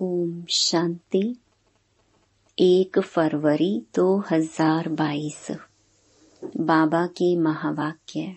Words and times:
ओम 0.00 0.44
शांति। 0.48 1.36
एक 2.58 2.98
फरवरी 2.98 3.82
2022 3.94 5.50
बाबा 6.56 7.06
के 7.06 7.36
महावाक्य। 7.36 8.36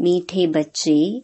मीठे 0.00 0.46
बच्चे, 0.46 1.22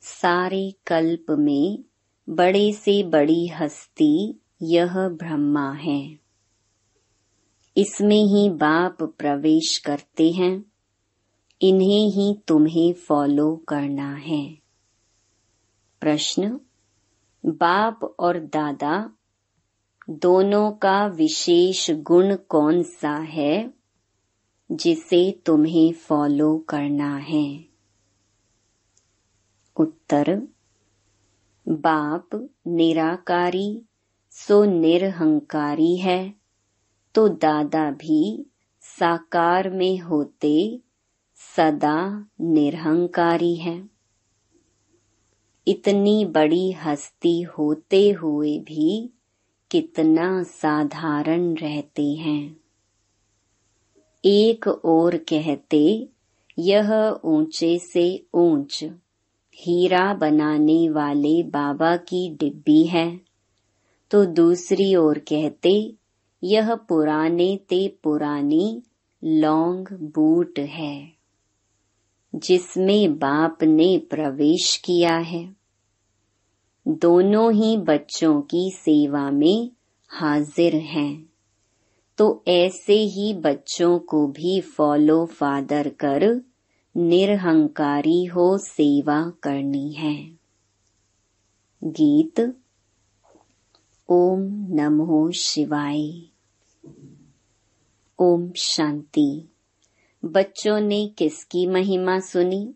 सारे 0.00 0.74
कल्प 0.86 1.26
में 1.30 1.84
बड़े 2.28 2.72
से 2.72 3.02
बड़ी 3.02 3.46
हस्ती 3.46 4.40
यह 4.62 5.08
ब्रह्मा 5.08 5.72
है। 5.72 6.18
इसमें 7.76 8.24
ही 8.24 8.50
बाप 8.50 9.02
प्रवेश 9.02 9.78
करते 9.78 10.32
हैं। 10.32 10.64
इन्हें 11.62 12.10
ही 12.10 12.38
तुम्हें 12.48 12.92
फॉलो 12.92 13.56
करना 13.56 14.14
है। 14.14 14.58
प्रश्न 16.00 16.60
बाप 17.46 18.16
और 18.18 18.38
दादा, 18.38 19.10
दोनों 20.10 20.72
का 20.72 21.06
विशेष 21.06 21.90
गुण 21.90 22.36
कौन 22.36 22.82
सा 22.82 23.16
है, 23.16 23.74
जिसे 24.72 25.42
तुम्हें 25.46 25.92
फॉलो 25.92 26.58
करना 26.58 27.16
है? 27.16 27.64
उत्तर, 29.76 30.42
बाप 31.68 32.48
निराकारी, 32.66 33.82
सो 34.30 34.64
निरहंकारी 34.64 35.96
है 35.96 36.34
तो 37.14 37.28
दादा 37.28 37.90
भी 37.90 38.46
साकार 38.80 39.70
में 39.70 39.98
होते 39.98 40.80
सदा 41.56 42.26
निरहंकारी 42.40 43.56
है। 43.56 43.95
इतनी 45.68 46.24
बड़ी 46.24 46.72
हस्ती 46.72 47.42
होते 47.42 48.10
हुए 48.10 48.58
भी 48.58 49.10
कितना 49.70 50.42
साधारण 50.42 51.54
रहते 51.54 52.14
हैं। 52.14 52.56
एक 54.24 54.68
और 54.68 55.16
कहते, 55.16 56.08
यह 56.58 57.20
ऊँचे 57.24 57.78
से 57.78 58.26
ऊंच, 58.34 58.84
हीरा 59.54 60.14
बनाने 60.14 60.88
वाले 60.88 61.42
बाबा 61.42 61.96
की 61.96 62.30
डिब्बी 62.30 62.84
है। 62.84 63.20
तो 64.10 64.24
दूसरी 64.24 64.94
ओर 64.94 65.18
कहते, 65.18 65.94
यह 66.44 66.74
पुराने 66.74 67.56
ते 67.56 67.98
पुरानी 68.02 68.82
लौंग 69.24 69.86
बूट 69.92 70.58
है। 70.58 71.15
जिसमें 72.36 73.18
बाप 73.18 73.62
ने 73.62 73.98
प्रवेश 73.98 74.76
किया 74.76 75.16
है। 75.16 75.56
दोनों 76.88 77.52
ही 77.52 77.76
बच्चों 77.76 78.42
की 78.42 78.70
सेवा 78.70 79.30
में 79.30 79.70
हाजिर 80.08 80.76
हैं। 80.76 81.30
तो 82.18 82.44
ऐसे 82.48 82.94
ही 82.94 83.34
बच्चों 83.34 83.98
को 83.98 84.26
भी 84.26 84.60
फॉलो 84.60 85.26
फादर 85.26 85.88
कर 85.88 86.44
निरहंकारी 86.96 88.24
हो 88.24 88.58
सेवा 88.58 89.32
करनी 89.42 89.92
है। 89.92 90.30
गीत, 91.84 92.56
ओम 94.08 94.40
नमो 94.70 95.30
शिवाय। 95.30 96.22
ओम 98.18 98.52
शांति। 98.56 99.44
बच्चों 100.26 100.80
ने 100.80 101.08
किसकी 101.08 101.66
महिमा 101.66 102.18
सुनी? 102.18 102.74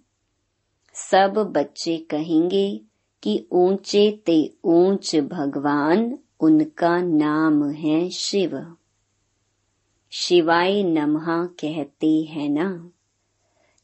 सब 0.94 1.34
बच्चे 1.56 1.96
कहेंगे 1.96 2.80
कि 3.22 3.46
ऊँचे 3.52 4.22
ते 4.26 4.54
ऊंच 4.64 5.16
भगवान, 5.16 6.18
उनका 6.40 7.00
नाम 7.00 7.70
है 7.70 8.10
शिव। 8.10 8.76
शिवाय 10.10 10.82
नमः 10.82 11.44
कहते 11.44 12.20
हैं 12.20 12.48
ना? 12.48 12.90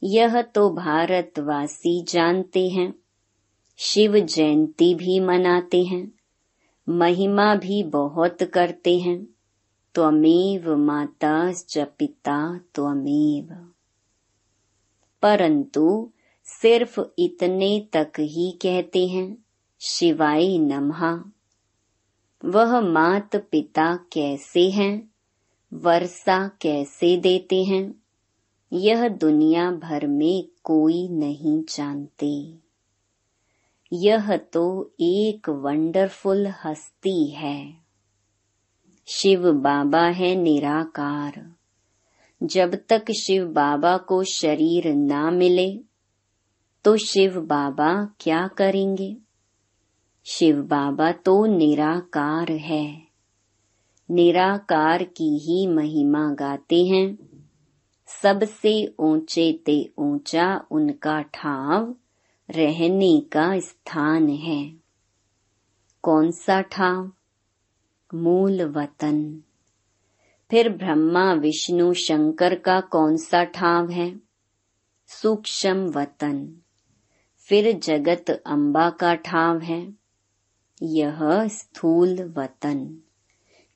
यह 0.03 0.41
तो 0.41 0.69
भारतवासी 0.69 2.03
जानते 2.03 2.69
हैं। 2.69 2.93
शिव 3.77 4.19
जयंती 4.19 4.95
भी 4.95 5.19
मनाते 5.19 5.83
हैं। 5.83 6.11
महिमा 6.89 7.55
भी 7.55 7.83
बहुत 7.83 8.43
करते 8.43 8.99
हैं। 8.99 9.27
त्वमेव 9.97 10.75
माता 10.75 11.51
च 11.51 11.77
पिता 11.77 12.57
त्वमेव। 12.57 13.69
परंतु 15.21 16.11
सिर्फ़ 16.43 16.99
इतने 17.19 17.87
तक 17.93 18.11
ही 18.19 18.51
कहते 18.51 19.07
हैं, 19.07 19.45
शिवाय 19.79 20.57
नमः। 20.57 21.23
वह 22.45 22.79
मात 22.79 23.35
पिता 23.35 23.95
कैसे 23.95 24.69
हैं? 24.69 25.11
वर्षा 25.73 26.47
कैसे 26.47 27.17
देते 27.17 27.63
हैं? 27.63 28.03
यह 28.73 29.07
दुनिया 29.07 29.71
भर 29.71 30.07
में 30.07 30.47
कोई 30.63 31.07
नहीं 31.07 31.63
जानते। 31.63 32.53
यह 33.93 34.37
तो 34.37 34.93
एक 34.99 35.49
वंडरफुल 35.49 36.47
हस्ती 36.47 37.25
है। 37.25 37.86
शिव 39.09 39.51
बाबा 39.51 40.03
है 40.03 40.35
निराकार। 40.35 41.53
जब 42.43 42.75
तक 42.89 43.05
शिव 43.11 43.45
बाबा 43.45 43.97
को 43.97 44.23
शरीर 44.23 44.95
ना 44.95 45.31
मिले 45.31 45.79
तो 46.83 46.97
शिव 46.97 47.41
बाबा 47.41 48.09
क्या 48.19 48.47
करेंगे? 48.47 49.17
शिव 50.25 50.61
बाबा 50.61 51.11
तो 51.11 51.45
निराकार 51.45 52.51
है। 52.51 53.01
निराकार 54.11 55.03
की 55.03 55.37
ही 55.37 55.67
महिमा 55.67 56.33
गाते 56.33 56.85
हैं। 56.85 57.17
सबसे 58.07 58.95
ऊँचे 58.99 59.59
ते 59.65 59.93
ऊँचा 59.97 60.65
उनका 60.71 61.21
ठाव 61.21 61.95
रहने 62.49 63.19
का 63.19 63.59
स्थान 63.59 64.29
है। 64.29 64.73
कौन 66.03 66.31
सा 66.31 66.61
ठाव? 66.61 67.11
मूल 68.13 68.61
वतन 68.61 69.41
फिर 70.51 70.69
ब्रह्मा, 70.69 71.33
विष्णु, 71.33 71.93
शंकर 71.93 72.55
का 72.55 72.79
कौन 72.79 73.17
सा 73.17 73.43
ठाव 73.43 73.89
है? 73.89 74.19
सूक्ष्म 75.07 75.87
वतन। 75.87 76.61
फिर 77.39 77.79
जगत 77.79 78.43
अम्बा 78.45 78.89
का 78.89 79.15
ठाव 79.15 79.59
है। 79.59 79.93
यह 80.83 81.47
स्थूल 81.47 82.23
वतन। 82.23 83.01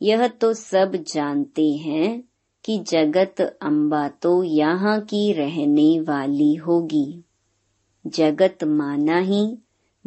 यह 0.01 0.27
तो 0.27 0.53
सब 0.53 0.91
जानते 0.95 1.69
हैं 1.69 2.23
कि 2.65 2.79
जगत 2.79 3.57
अम्बा 3.61 4.07
तो 4.07 4.43
यहाँ 4.43 5.01
की 5.01 5.33
रहने 5.33 5.99
वाली 5.99 6.55
होगी। 6.55 7.23
जगत 8.07 8.63
माना 8.63 9.19
ही 9.19 9.57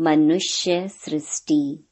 मनुष्य 0.01 0.89
सृष्टि। 0.89 1.85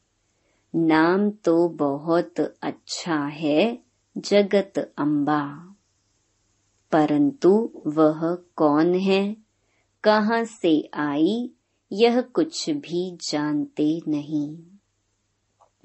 नाम 0.75 1.29
तो 1.29 1.69
बहुत 1.69 2.39
अच्छा 2.39 3.15
है, 3.15 3.79
जगत 4.17 4.93
अम्बा 4.97 5.75
परंतु 6.91 7.83
वह 7.87 8.35
कौन 8.55 8.95
है? 8.95 9.37
कहाँ 10.03 10.43
से 10.43 10.89
आई? 10.93 11.49
यह 11.91 12.21
कुछ 12.21 12.69
भी 12.69 13.17
जानते 13.29 14.01
नहीं। 14.07 14.57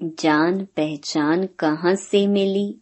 जान 0.03 0.65
पहचान 0.65 1.45
कहाँ 1.45 1.95
से 1.95 2.27
मिली? 2.27 2.81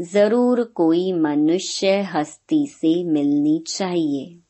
ज़रूर 0.00 0.64
कोई 0.64 1.12
मनुष्य 1.12 2.00
हस्ती 2.02 2.66
से 2.66 3.04
मिलनी 3.04 3.64
चाहिए, 3.66 4.40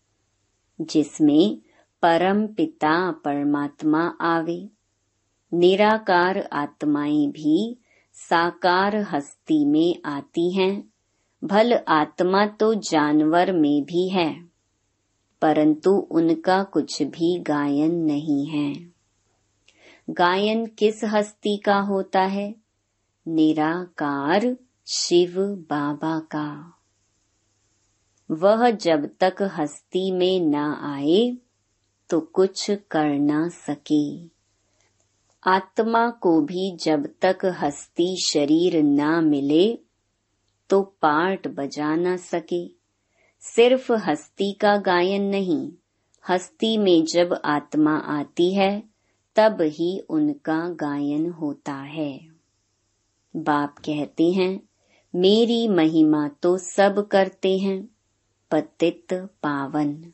जिसमें 0.80 1.58
परम 2.02 2.46
पिता 2.46 3.10
परमात्मा 3.10 4.16
आवे। 4.20 4.73
निराकार 5.52 6.48
आत्माएँ 6.52 7.26
भी 7.26 7.76
साकार 8.12 8.96
हस्ती 8.96 9.64
में 9.64 10.02
आती 10.04 10.50
हैं। 10.52 10.92
भल 11.44 11.72
आत्मा 11.88 12.46
तो 12.46 12.74
जानवर 12.74 13.52
में 13.52 13.84
भी 13.84 14.08
है, 14.08 14.44
परंतु 15.42 15.90
उनका 15.90 16.62
कुछ 16.62 17.02
भी 17.02 17.38
गायन 17.38 17.94
नहीं 17.94 18.46
है। 18.46 18.74
गायन 20.10 20.66
किस 20.66 21.04
हस्ती 21.04 21.56
का 21.56 21.78
होता 21.80 22.22
है? 22.22 22.54
निराकार 23.28 24.56
शिव 24.86 25.34
बाबा 25.70 26.18
का। 26.18 26.48
वह 28.30 28.70
जब 28.70 29.10
तक 29.20 29.50
हस्ती 29.56 30.10
में 30.10 30.40
न 30.40 30.54
आए 30.84 31.36
तो 32.10 32.20
कुछ 32.20 32.70
कर 32.70 33.18
ना 33.18 33.48
सके। 33.48 34.33
आत्मा 35.46 36.10
को 36.10 36.40
भी 36.40 36.76
जब 36.76 37.06
तक 37.20 37.38
हस्ती 37.44 38.16
शरीर 38.16 38.82
ना 38.82 39.20
मिले 39.20 39.78
तो 40.70 40.82
पाठ 40.82 41.48
बजा 41.48 41.96
ना 41.96 42.16
सके। 42.16 42.68
सिर्फ़ 43.40 43.92
हस्ती 43.92 44.52
का 44.52 44.76
गायन 44.76 45.22
नहीं, 45.22 45.72
हस्ती 46.28 46.76
में 46.76 47.04
जब 47.04 47.40
आत्मा 47.44 47.96
आती 47.96 48.54
है, 48.54 48.82
तब 49.36 49.58
ही 49.60 49.98
उनका 49.98 50.68
गायन 50.68 51.30
होता 51.30 51.74
है। 51.74 52.20
बाप 53.36 53.78
कहते 53.78 54.30
हैं, 54.32 54.68
मेरी 55.14 55.68
महिमा 55.68 56.28
तो 56.28 56.58
सब 56.58 57.08
करते 57.08 57.58
हैं, 57.58 57.88
पतित 58.50 59.14
पावन। 59.14 60.12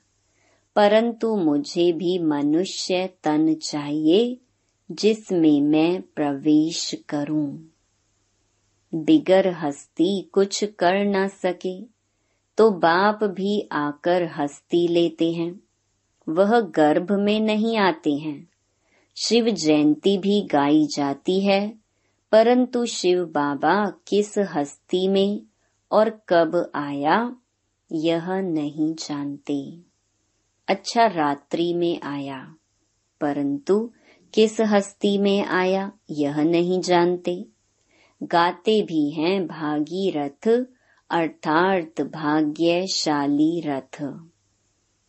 परंतु 0.77 1.37
मुझे 1.37 1.93
भी 1.93 2.19
मनुष्य 2.19 3.11
तन 3.25 3.55
चाहिए 3.55 4.41
जिसमें 4.91 5.61
मैं 5.61 6.03
प्रवेश 6.03 6.95
करूँ। 7.09 7.71
बिगर 8.95 9.49
हस्ती 9.49 10.23
कुछ 10.23 10.65
कर 10.65 11.05
न 11.05 11.29
सके 11.29 11.83
तो 12.59 12.71
बाप 12.71 13.25
भी 13.25 13.69
आकर 13.73 14.23
हस्ती 14.37 14.89
लेते 14.89 15.33
हैं। 15.33 15.61
वह 16.29 16.61
गर्भ 16.61 17.13
में 17.13 17.41
नहीं 17.41 17.77
आते 17.77 18.15
हैं। 18.15 18.49
शिव 19.17 19.49
जयंती 19.51 20.19
भी 20.19 20.41
गाई 20.43 20.87
जाती 20.87 21.41
है, 21.41 21.75
परंतु 22.33 22.85
शिव 22.87 23.25
बाबा 23.25 23.93
किस 24.09 24.39
हस्ती 24.39 25.09
में 25.09 25.43
और 25.91 26.11
कब 26.29 26.71
आया, 26.75 27.37
यह 27.93 28.35
नहीं 28.35 28.95
जानते। 28.95 29.83
अच्छा 30.69 31.07
रात्रि 31.07 31.75
में 31.75 32.01
आया, 32.01 32.55
परंतु 33.21 33.91
किस 34.35 34.61
हस्ती 34.61 35.19
में 35.19 35.45
आया 35.45 35.93
यह 36.11 36.43
नहीं 36.43 36.81
जानते। 36.81 37.45
गाते 38.23 38.83
भी 38.83 39.11
हैं 39.11 39.47
भागीरथ, 39.47 40.65
अर्थात 41.11 42.01
भाग्यशाली 42.01 43.61
रथ। 43.61 44.19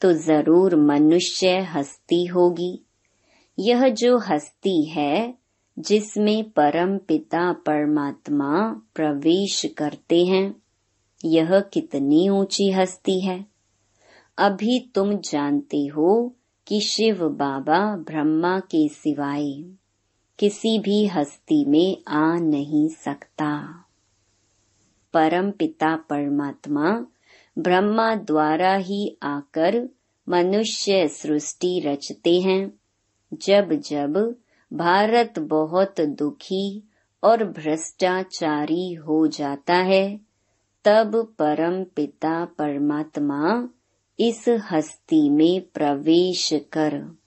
तो 0.01 0.13
ज़रूर 0.13 0.75
मनुष्य 0.75 1.59
हस्ती 1.59 2.25
होगी। 2.25 2.81
यह 3.59 3.89
जो 3.89 4.17
हस्ती 4.17 4.85
है, 4.85 5.33
जिसमें 5.79 6.49
परम 6.49 6.97
पिता 6.97 7.53
परमात्मा 7.53 8.81
प्रवेश 8.95 9.65
करते 9.77 10.25
हैं, 10.25 10.55
यह 11.25 11.59
कितनी 11.59 12.29
ऊँची 12.29 12.71
हस्ती 12.71 13.19
है? 13.19 13.45
अभी 14.37 14.91
तुम 14.95 15.17
जानते 15.17 15.85
हो 15.85 16.35
कि 16.67 16.81
शिव 16.81 17.29
बाबा 17.29 17.95
ब्रह्मा 17.95 18.59
के 18.59 18.87
सिवाय 18.87 19.63
किसी 20.39 20.79
भी 20.79 21.07
हस्ती 21.07 21.65
में 21.65 22.03
आ 22.07 22.35
नहीं 22.35 22.87
सकता। 22.87 23.83
परम 25.13 25.51
पिता 25.51 25.95
परमात्मा 25.95 27.05
ब्रह्मा 27.57 28.15
द्वारा 28.15 28.75
ही 28.75 29.17
आकर 29.23 29.89
मनुष्य 30.29 31.07
सृष्टि 31.07 31.79
रचते 31.79 32.41
हैं। 32.41 32.73
जब 33.33 33.73
जब 33.73 34.35
भारत 34.73 35.39
बहुत 35.39 36.01
दुखी 36.01 36.83
और 37.23 37.43
भ्रष्टाचारी 37.43 38.93
हो 38.93 39.27
जाता 39.27 39.73
है, 39.73 40.19
तब 40.83 41.35
परम 41.39 41.83
पिता 41.83 42.45
परमात्मा 42.45 43.69
इस 44.21 44.45
हस्ती 44.49 45.29
में 45.29 45.61
प्रवेश 45.61 46.53
कर। 46.53 47.17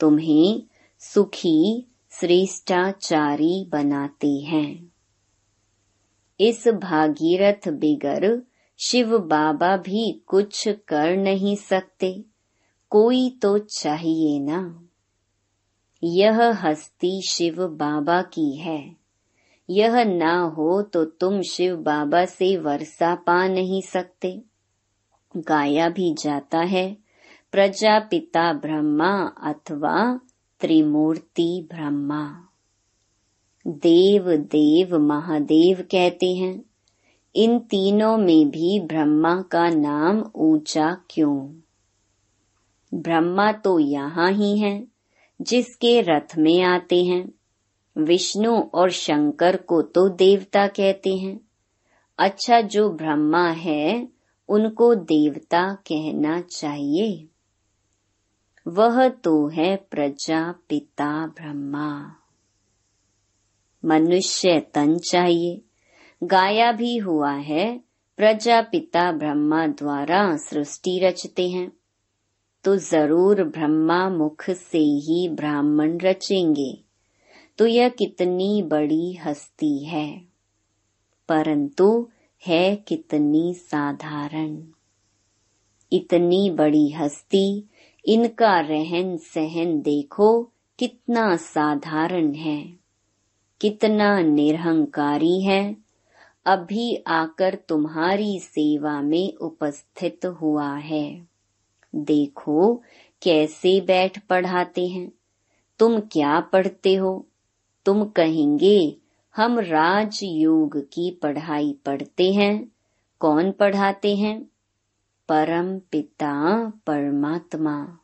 तुम्हें 0.00 0.62
सुखी, 0.98 1.86
श्रेष्ठाचारी 2.10 3.64
बनाते 3.68 4.28
हैं। 4.28 4.92
इस 6.40 6.68
भागीरथ 6.68 7.68
बिगर 7.68 8.42
शिव 8.78 9.18
बाबा 9.18 9.76
भी 9.76 10.22
कुछ 10.26 10.68
कर 10.68 11.16
नहीं 11.16 11.56
सकते। 11.56 12.24
कोई 12.90 13.30
तो 13.30 13.58
चाहिए 13.58 14.38
ना। 14.40 14.88
यह 16.04 16.40
हस्ती 16.40 17.22
शिव 17.28 17.68
बाबा 17.68 18.22
की 18.22 18.56
है। 18.56 18.96
यह 19.70 20.04
ना 20.04 20.40
हो 20.40 20.82
तो 20.82 21.04
तुम 21.04 21.42
शिव 21.42 21.76
बाबा 21.76 22.24
से 22.24 22.56
वर्षा 22.56 23.14
पा 23.14 23.48
नहीं 23.48 23.82
सकते। 23.82 24.53
गाया 25.36 25.88
भी 25.88 26.14
जाता 26.14 26.58
है। 26.58 26.96
प्रजापिता 27.52 28.52
ब्रह्मा 28.52 29.26
अथवा 29.42 30.20
त्रिमूर्ति 30.60 31.68
ब्रह्मा। 31.72 32.48
देव 33.66 34.36
देव, 34.36 34.98
महादेव 34.98 35.82
कहते 35.82 36.34
हैं। 36.34 36.64
इन 37.36 37.58
तीनों 37.58 38.18
में 38.18 38.48
भी 38.48 38.80
ब्रह्मा 38.80 39.42
का 39.42 39.68
नाम 39.68 40.30
ऊँचा 40.34 40.96
क्यों? 41.10 41.60
ब्रह्मा 42.94 43.52
तो 43.52 43.78
यहाँ 43.78 44.32
ही 44.32 44.58
है, 44.58 44.86
जिसके 45.42 46.00
रथ 46.00 46.38
में 46.38 46.62
आते 46.62 47.04
हैं। 47.04 47.32
विष्णु 47.98 48.60
और 48.60 48.90
शंकर 48.90 49.56
को 49.56 49.82
तो 49.82 50.08
देवता 50.08 50.66
कहते 50.66 51.16
हैं। 51.16 51.40
अच्छा 52.18 52.60
जो 52.60 52.90
ब्रह्मा 52.90 53.48
है 53.48 54.13
उनको 54.48 54.94
देवता 54.94 55.74
कहना 55.74 56.40
चाहिए। 56.40 57.28
वह 58.66 59.08
तो 59.08 59.48
है 59.48 59.76
प्रजापिता 59.76 61.26
ब्रह्मा। 61.26 62.16
मनुष्य 63.84 64.60
तन 64.60 64.98
चाहिए। 64.98 65.62
गाया 66.24 66.72
भी 66.72 66.96
हुआ 66.96 67.32
है। 67.32 67.80
प्रजापिता 68.16 69.12
ब्रह्मा 69.12 69.66
द्वारा 69.66 70.36
सृष्टि 70.36 70.98
रचते 70.98 71.48
हैं। 71.48 71.72
तो 72.64 72.76
ज़रूर 72.76 73.44
ब्रह्मा 73.44 74.08
मुख 74.08 74.50
से 74.50 74.78
ही 74.78 75.28
ब्राह्मण 75.28 75.98
रचेंगे। 75.98 76.84
तो 77.58 77.66
यह 77.66 77.88
कितनी 77.88 78.62
बड़ी 78.62 79.14
हस्ती 79.14 79.84
है। 79.84 80.24
परंतु 81.28 82.08
है 82.46 82.76
कितनी 82.76 83.54
साधारण। 83.54 84.62
इतनी 85.92 86.50
बड़ी 86.50 86.90
हस्ती, 86.90 87.64
इनका 88.06 88.60
रहन 88.60 89.16
सहन 89.16 89.82
देखो 89.82 90.42
कितना 90.78 91.36
साधारण 91.36 92.32
है। 92.32 92.74
कितना 93.60 94.20
निरहंकारी 94.20 95.40
है। 95.40 95.76
अभी 96.46 97.04
आकर 97.06 97.54
तुम्हारी 97.54 98.38
सेवा 98.38 99.00
में 99.00 99.34
उपस्थित 99.34 100.26
हुआ 100.26 100.74
है। 100.74 101.28
देखो 101.94 102.82
कैसे 103.22 103.80
बैठ 103.80 104.18
पढ़ाते 104.18 104.88
हैं। 104.88 105.12
तुम 105.78 106.00
क्या 106.00 106.40
पढ़ते 106.40 106.94
हो? 106.94 107.26
तुम 107.86 108.04
कहेंगे 108.04 108.96
हम 109.36 109.58
राजयोग 109.58 110.78
की 110.78 111.10
पढ़ाई 111.10 111.78
पढ़ते 111.86 112.32
हैं। 112.32 112.72
कौन 113.18 113.52
पढ़ाते 113.52 114.16
हैं? 114.16 114.42
परम 115.28 115.78
पिता, 115.78 116.66
परमात्मा। 116.66 117.98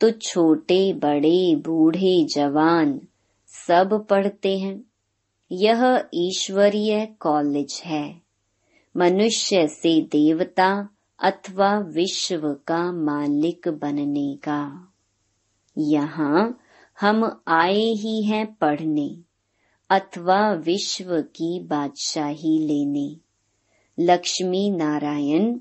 तो 0.00 0.10
छोटे, 0.10 0.92
बड़े, 0.92 1.56
बूढ़े, 1.56 2.24
जवान, 2.24 3.00
सब 3.46 4.06
पढ़ते 4.10 4.58
हैं। 4.58 4.84
यह 5.52 6.08
ईश्वरीय 6.14 7.06
कॉलेज 7.20 7.82
है। 7.84 8.20
मनुष्य 8.96 9.66
से 9.66 10.02
देवता 10.02 10.88
अथवा 11.22 11.78
विश्व 11.78 12.40
का 12.66 12.92
मालिक 12.92 13.68
बनने 13.68 14.36
का। 14.36 14.92
यहाँ 15.78 16.58
हम 17.00 17.40
आए 17.48 17.80
ही 17.80 18.22
हैं 18.22 18.54
पढ़ने। 18.54 19.23
अथवा 19.94 20.52
विश्व 20.52 21.20
की 21.36 21.58
बादशाही 21.60 22.58
लेने। 22.58 23.16
लक्ष्मी 23.98 24.70
नारायण 24.70 25.58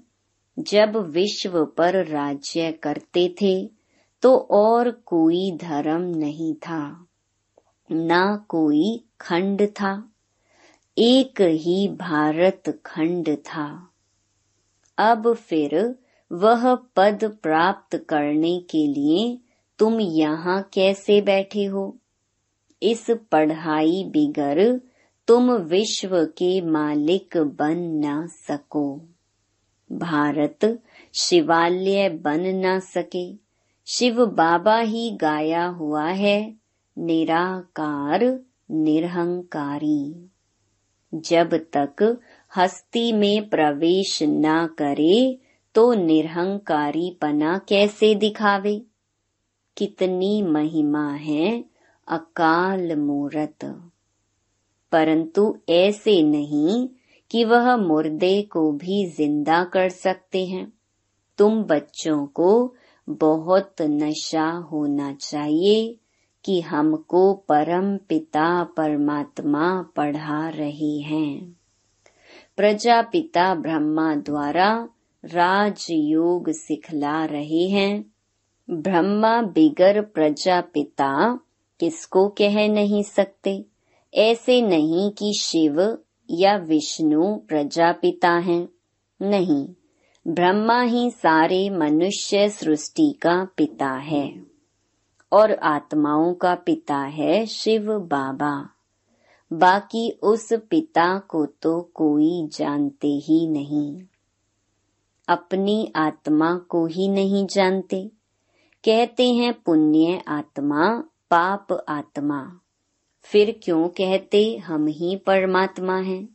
जब 0.60 0.96
विश्व 1.10 1.63
पर 1.78 2.06
राज्य 2.06 2.72
करते 2.84 3.28
थे 3.42 3.56
तो 4.24 4.36
और 4.52 4.90
कोई 4.92 5.52
धर्म 5.62 6.02
नहीं 6.18 6.54
था, 6.56 7.08
ना 7.90 8.46
कोई 8.50 9.04
खंड 9.22 9.62
था, 9.72 9.94
एक 10.98 11.42
ही 11.42 11.88
भारत 11.88 12.82
खंड 12.86 13.36
था। 13.38 13.68
अब 14.98 15.34
फिर 15.34 15.96
वह 16.32 16.75
पद 16.75 17.24
प्राप्त 17.44 17.96
करने 18.10 18.60
के 18.70 18.86
लिए 18.88 19.38
तुम 19.80 20.00
यहाँ 20.00 20.62
कैसे 20.74 21.22
बैठे 21.22 21.66
हो? 21.66 21.98
इस 22.84 23.12
पढ़ाई 23.12 24.04
बिगर 24.04 24.82
तुम 25.28 25.52
विश्व 25.52 26.25
के 26.25 26.62
मालिक 26.62 27.38
बन 27.38 27.78
न 27.78 28.28
सको। 28.28 29.02
भारत 29.92 30.84
शिवालय 31.13 32.10
बन 32.10 32.40
न 32.40 32.80
सके। 32.80 33.34
शिव 33.88 34.25
बाबा 34.25 34.80
ही 34.80 35.12
गाया 35.12 35.66
हुआ 35.66 36.10
है, 36.10 36.56
निराकार, 36.98 38.40
निरहंकारी। 38.72 40.30
जब 41.16 41.54
तक 41.54 42.22
हस्ती 42.58 43.12
में 43.12 43.50
प्रवेश 43.50 44.24
न 44.24 44.68
करे 44.78 45.40
तो 45.75 45.94
निरहंकारी 45.94 47.18
पना 47.22 47.58
कैसे 47.58 48.16
दिखावे? 48.16 48.82
कितनी 49.78 50.44
महिमा 50.44 51.12
है 51.12 51.73
अकाल 52.13 52.96
मूरत। 52.96 53.65
परंतु 54.91 55.58
ऐसे 55.70 56.24
नहीं 56.24 56.89
कि 57.32 57.43
वह 57.43 57.75
मुर्दे 57.77 58.41
को 58.41 58.72
भी 58.72 59.05
ज़िंदा 59.05 59.63
कर 59.63 59.89
सकते 59.89 60.46
हैं। 60.46 60.74
तुम 61.38 61.63
बच्चों 61.63 62.25
को 62.25 62.75
बहुत 63.10 63.82
नशा 63.82 64.50
होना 64.50 65.13
चाहिए 65.13 65.98
कि 66.46 66.62
हमको 66.62 67.34
परम 67.34 67.98
पिता 67.98 68.63
परमात्मा 68.63 69.82
पढ़ा 69.96 70.50
रहे 70.50 70.98
हैं। 71.00 71.58
प्रजापिता 72.58 73.55
ब्रह्मा 73.55 74.15
द्वारा 74.15 74.89
राजयोग 75.25 76.50
सिखला 76.50 77.25
रहे 77.25 77.67
हैं। 77.67 78.13
ब्रह्मा 78.70 79.41
बिगर 79.41 80.01
प्रजापिता 80.01 81.39
किसको 81.80 82.27
कह 82.27 82.68
नहीं 82.68 83.03
सकते? 83.03 83.65
ऐसे 84.13 84.62
नहीं 84.62 85.12
कि 85.12 85.34
शिव 85.42 85.98
या 86.30 86.58
विष्णु 86.58 87.36
प्रजापिता 87.36 88.32
हैं। 88.32 88.70
नहीं, 89.22 89.68
ब्रह्मा 90.27 90.82
ही 90.82 91.12
सारे 91.12 91.70
मनुष्य 91.70 92.50
सृष्टि 92.50 93.12
का 93.22 93.48
पिता 93.58 93.89
है 93.89 94.44
और 95.32 95.51
आत्माओं 95.51 96.34
का 96.34 96.56
पिता 96.56 96.98
है 96.98 97.46
शिव 97.46 98.00
बाबा। 98.00 98.70
बाकी 99.53 100.12
उस 100.24 100.53
पिता 100.53 101.20
को 101.20 101.46
तो 101.46 101.92
कोई 101.94 102.48
जानते 102.48 103.08
ही 103.08 103.48
नहीं। 103.48 104.01
अपनी 105.27 105.94
आत्मा 105.96 106.56
को 106.56 106.86
ही 106.86 107.08
नहीं 107.08 107.46
जानते। 107.46 108.12
कहते 108.84 109.30
हैं 109.30 109.53
पुण्य 109.53 110.22
आत्मा 110.27 111.03
पाप 111.30 111.86
आत्मा। 111.89 112.60
फिर 113.24 113.60
क्यों 113.63 113.88
कहते 113.88 114.58
हम 114.58 114.88
ही 114.88 115.15
परमात्मा 115.15 115.98
हैं? 115.98 116.30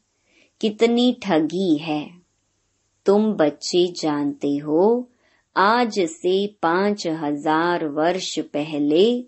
कितनी 0.60 1.16
ठगी 1.22 1.76
है। 1.76 2.10
तुम 3.06 3.32
बच्चे 3.32 3.86
जानते 3.86 4.56
हो, 4.56 5.08
आज 5.56 6.00
से 6.00 6.46
पाँच 6.62 7.06
हज़ार 7.06 7.86
वर्ष 7.86 8.38
पहले 8.38 9.22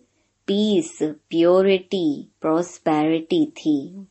पीस 0.46 0.98
प्योरिटी 1.02 2.28
प्रोस्पेरिटी 2.40 3.46
थी। 3.46 4.06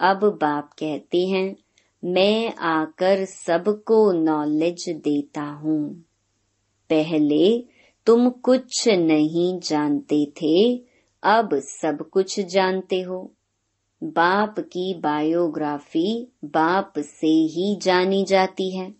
अब 0.00 0.38
बाप 0.40 0.70
कहते 0.78 1.26
हैं, 1.26 1.56
मैं 2.04 2.54
आकर 2.54 3.24
सबको 3.24 4.12
नॉलेज 4.12 4.88
देता 4.88 5.42
हूँ। 5.42 6.04
पहले 6.90 7.64
तुम 8.06 8.30
कुछ 8.30 8.88
नहीं 8.88 9.58
जानते 9.58 10.32
थे, 10.42 10.84
अब 11.22 11.54
सब 11.54 12.10
कुछ 12.12 12.40
जानते 12.40 13.00
हो। 13.00 13.32
बाप 14.04 14.54
की 14.58 14.94
बायोग्राफी 14.94 16.32
बाप 16.44 16.92
से 16.98 17.26
ही 17.26 17.78
जानी 17.82 18.24
जाती 18.24 18.76
है। 18.76 18.94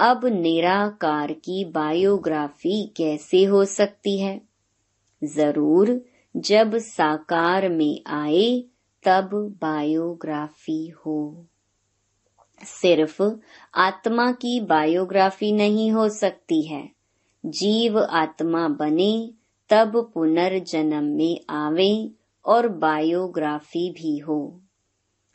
अब 0.00 0.26
निराकार 0.26 1.32
की 1.32 1.64
बायोग्राफी 1.64 2.86
कैसे 2.96 3.44
हो 3.44 3.64
सकती 3.64 4.18
है? 4.18 4.40
ज़रूर, 5.24 6.04
जब 6.36 6.76
साकार 6.76 7.68
में 7.68 8.00
आए, 8.06 8.64
तब 9.02 9.58
बायोग्राफी 9.62 10.88
हो। 10.88 11.46
सिर्फ़ 12.64 13.22
आत्मा 13.74 14.32
की 14.32 14.60
बायोग्राफी 14.60 15.52
नहीं 15.52 15.90
हो 15.90 16.08
सकती 16.08 16.62
है। 16.62 16.97
जीव 17.48 17.98
आत्मा 17.98 18.68
बने, 18.68 19.30
तब 19.70 20.10
पुनर्जन्म 20.14 21.04
में 21.04 21.40
आवे 21.50 22.10
और 22.46 22.68
बायोग्राफी 22.68 23.90
भी 23.90 24.18
हो। 24.18 24.60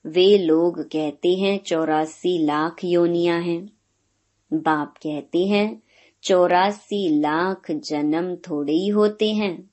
वे 0.05 0.37
लोग 0.37 0.81
कहते 0.81 1.33
हैं 1.33 1.59
चौरासी 1.59 2.45
लाख 2.45 2.75
योनिया 2.83 3.35
हैं। 3.35 3.69
बाप 4.53 4.95
कहते 4.97 5.47
हैं, 5.47 5.81
चौरासी 6.23 7.19
लाख 7.19 7.71
जन्म 7.71 8.35
थोड़े 8.35 8.73
ही 8.73 8.87
होते 8.87 9.33
हैं। 9.33 9.71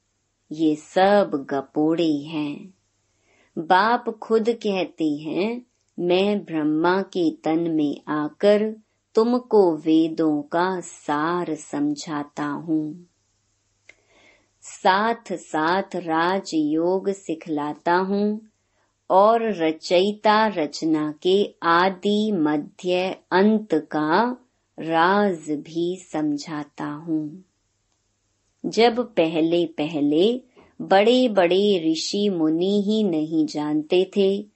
ये 0.52 0.76
सब 0.76 1.46
गपोड़े 1.50 2.12
हैं। 2.12 2.74
बाप 3.58 4.18
खुद 4.22 4.48
कहते 4.48 5.10
हैं, 5.10 5.62
मैं 5.98 6.44
ब्रह्मा 6.44 7.02
के 7.02 7.30
तन 7.30 7.58
में 7.58 8.02
आकर 8.08 8.76
तुमको 9.14 9.76
वेदों 9.76 10.42
का 10.42 10.80
सार 10.80 11.54
समझाता 11.54 12.44
हूँ। 12.44 13.06
साथ 14.62 15.32
साथ 15.32 15.96
राजयोग 15.96 17.10
सिखलाता 17.10 17.94
हूँ 17.94 18.40
और 19.10 19.42
रचयिता 19.42 20.46
रचना 20.46 21.14
के 21.22 21.54
आदि 21.62 22.32
मध्य 22.32 23.16
अंत 23.32 23.74
का 23.74 24.36
राज 24.78 25.50
भी 25.50 25.96
समझाता 26.12 26.84
हूँ। 26.84 27.44
जब 28.66 29.00
पहले 29.00 29.66
पहले 29.66 30.40
बड़े 30.80 31.28
बड़े 31.28 31.92
ऋषि 31.92 32.28
मुनि 32.28 32.82
ही 32.86 33.02
नहीं 33.02 33.46
जानते 33.46 34.10
थे 34.16 34.46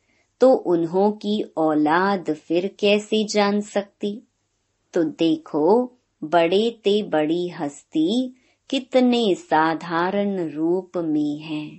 तो 0.40 0.52
उन्हों 0.52 1.12
की 1.12 1.42
औलाद 1.56 2.32
फिर 2.34 2.76
कैसे 2.78 3.24
जान 3.24 3.60
सकती? 3.60 4.22
तो 4.94 5.04
देखो, 5.04 5.92
बड़े 6.24 6.80
ते 6.84 7.02
बड़ी 7.02 7.48
हस्ती 7.48 8.34
कितने 8.70 9.34
साधारण 9.34 10.50
रूप 10.50 10.92
में 10.96 11.38
है। 11.38 11.78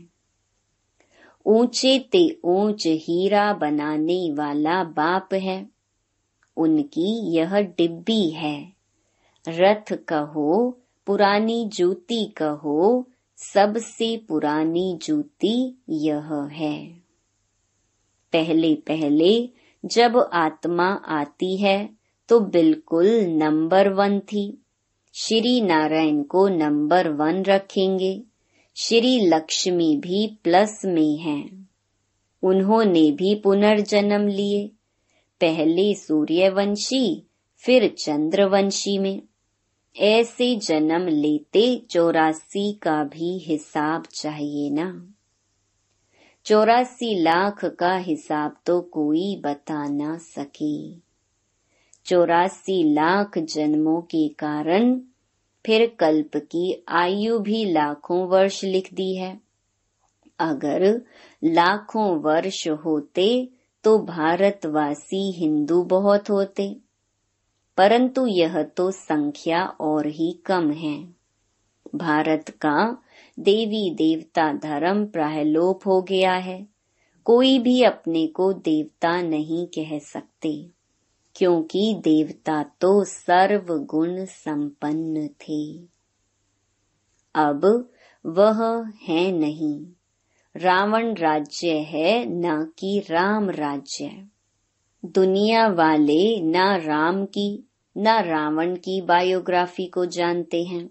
ऊँचे 1.46 2.00
ते 2.00 2.40
ऊंच 2.44 2.88
हीरा 2.88 3.54
बनाने 3.54 4.32
वाला 4.32 4.84
बाप 4.84 5.34
है, 5.34 5.70
उनकी 6.58 7.32
यह 7.32 7.60
डिब्बी 7.60 8.30
है। 8.30 8.74
रथ 9.48 9.94
कहो, 9.94 10.78
पुरानी 11.06 11.66
जूती 11.66 12.26
कहो, 12.26 13.08
सबसे 13.38 14.18
पुरानी 14.18 15.00
जूती 15.04 15.82
यह 15.90 16.34
है। 16.34 16.88
पहले 18.34 18.76
पहले 18.76 19.50
जब 19.86 20.30
आत्मा 20.34 20.88
आती 20.94 21.58
है 21.58 21.95
तो 22.28 22.40
बिल्कुल 22.40 23.08
नंबर 23.22 23.90
वन 23.90 24.20
थी। 24.20 24.62
श्री 25.14 25.62
नारायण 25.62 26.24
को 26.24 26.48
नंबर 26.48 27.10
वन 27.10 27.44
रखेंगे। 27.44 28.24
श्री 28.76 29.20
लक्ष्मी 29.20 29.98
भी 29.98 30.40
प्लस 30.44 30.82
में 30.86 31.18
हैं। 31.18 31.70
उन्होंने 32.44 33.12
भी 33.12 33.36
पुनर्जन्म 33.36 34.28
लिए। 34.28 34.68
पहले 35.42 35.94
सूर्यवंशी, 35.94 37.24
फिर 37.58 37.96
चंद्रवंशी 37.98 38.98
में। 38.98 39.22
ऐसे 40.00 40.56
जन्म 40.56 41.08
लेते 41.08 41.82
चौरासी 41.90 42.74
का 42.74 43.04
भी 43.04 43.38
हिसाब 43.38 44.04
चाहिए 44.14 44.70
ना। 44.70 45.08
चौरासी 46.46 47.20
लाख 47.20 47.66
का 47.66 47.98
हिसाब 47.98 48.58
तो 48.66 48.82
कोई 48.82 49.42
बता 49.44 49.88
ना 49.88 50.18
सके। 50.18 51.05
चौरासी 52.06 52.94
लाख 52.94 53.38
जन्मों 53.38 54.02
के 54.02 54.28
कारण 54.28 55.00
फिर 55.66 55.86
कल्प 56.00 56.36
की 56.36 56.84
आयु 56.90 57.40
भी 57.40 57.64
लाखों 57.66 58.28
वर्ष 58.28 58.64
लिख 58.64 58.94
दी 58.94 59.16
है। 59.16 59.40
अगर 60.40 61.02
लाखों 61.44 62.18
वर्ष 62.20 62.68
होते 62.68 63.28
तो 63.84 63.98
भारतवासी 64.00 65.32
हिंदू 65.32 65.84
बहुत 65.84 66.30
होते, 66.30 66.76
परंतु 67.78 68.26
यह 68.28 68.62
तो 68.64 68.92
संख्या 68.92 69.64
और 69.64 70.08
ही 70.08 70.32
कम 70.46 70.72
है। 70.72 70.98
भारत 71.96 72.50
का 72.50 73.04
देवी 73.40 73.90
देवता 73.96 74.52
धर्म 74.54 75.06
प्रायलोप 75.06 75.88
हो 75.88 76.02
गया 76.02 76.34
है। 76.34 76.68
कोई 77.26 77.60
भी 77.60 77.82
अपने 77.84 78.28
को 78.28 78.54
देवता 78.54 79.22
नहीं 79.22 79.66
कह 79.68 79.98
सकते। 80.00 80.75
क्योंकि 81.36 81.96
देवता 81.98 82.64
तो 82.64 83.04
सर्व 83.04 83.78
गुण 83.78 84.26
संपन्न 84.26 85.28
थे। 85.28 85.80
अब 87.36 87.90
वह 88.26 88.86
है 89.04 89.32
नहीं। 89.32 89.86
रावण 90.58 91.14
राज्य 91.14 91.72
है, 91.72 92.26
न 92.26 92.66
कि 92.66 93.00
राम 93.12 93.50
राज्य। 93.50 94.28
दुनिया 95.06 95.68
वाले 95.68 96.42
न 96.42 96.80
राम 96.80 97.26
की, 97.26 97.68
न 97.98 98.08
रावण 98.08 98.76
की 98.76 99.02
बायोग्राफी 99.02 99.86
को 99.86 100.06
जानते 100.06 100.64
हैं। 100.64 100.90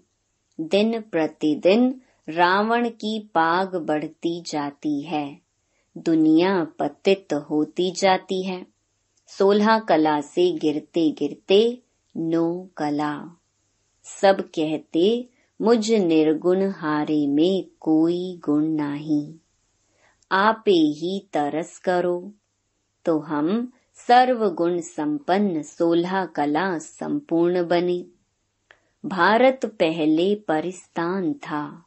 दिन 0.61 1.01
प्रतिदिन 1.01 2.01
रावण 2.29 2.89
की 2.89 3.19
पाग 3.19 3.75
बढ़ती 3.75 4.41
जाती 4.41 5.01
है। 5.01 5.39
दुनिया 5.97 6.63
पतित 6.63 7.33
होती 7.33 7.91
जाती 7.91 8.43
है। 8.43 8.74
सोलह 9.27 9.79
कला 9.79 10.21
से 10.21 10.51
गिरते 10.51 11.11
गिरते 11.11 11.81
नो 12.17 12.69
कला। 12.77 13.37
सब 14.03 14.41
कहते, 14.41 15.29
मुझ 15.61 15.91
निर्गुण 15.91 16.69
हारे 16.69 17.27
में 17.27 17.65
कोई 17.79 18.41
गुण 18.45 18.65
नहीं। 18.65 19.33
आपे 20.31 20.71
ही 20.71 21.19
तरस 21.33 21.79
करो। 21.79 22.33
तो 23.05 23.19
हम 23.19 23.71
सर्व 23.93 24.49
गुण 24.49 24.79
संपन्न 24.79 25.61
सोलह 25.61 26.25
कला 26.25 26.77
संपूर्ण 26.77 27.67
बने। 27.67 28.05
भारत 29.05 29.59
पहले 29.65 30.35
परिस्तान 30.35 31.33
था। 31.33 31.85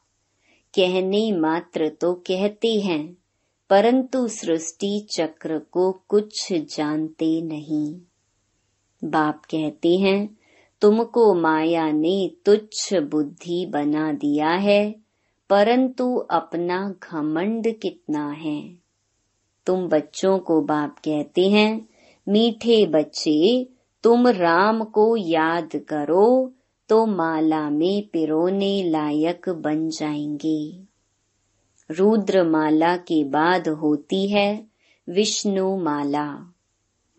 कहने 0.74 1.32
मात्र 1.32 1.88
तो 1.88 2.14
कहते 2.14 2.74
हैं 2.80 3.16
परंतु 3.70 4.28
सृष्टि 4.28 5.08
चक्र 5.10 5.58
को 5.58 6.02
कुछ 6.08 6.52
जानते 6.52 7.42
नहीं। 7.42 8.00
बाप 9.04 9.42
कहते 9.44 9.96
हैं, 9.96 10.38
तुमको 10.80 11.34
माया 11.34 11.92
ने 11.92 12.30
तुच्छ 12.44 12.94
बुद्धि 12.94 13.66
बना 13.66 14.12
दिया 14.12 14.50
है, 14.50 14.94
परंतु 15.50 16.16
अपना 16.16 16.94
घमंड 17.02 17.78
कितना 17.82 18.30
है? 18.30 18.74
तुम 19.66 19.88
बच्चों 19.88 20.38
को 20.38 20.60
बाप 20.60 20.98
कहते 20.98 21.48
हैं, 21.48 21.88
मीठे 22.28 22.86
बच्चे, 22.86 23.66
तुम 24.02 24.28
राम 24.28 24.84
को 24.84 25.16
याद 25.16 25.76
करो 25.76 26.52
तो 26.88 27.06
माला 27.06 27.70
में 27.70 28.08
पिरोने 28.12 28.82
लायक 28.82 29.48
बन 29.48 29.88
जाएँगे। 29.88 30.87
रुद्र 31.90 32.44
माला 32.44 32.96
के 32.96 33.24
बाद 33.24 33.68
होती 33.68 34.28
है 34.28 34.66
विष्णु 35.08 35.76
माला 35.76 36.54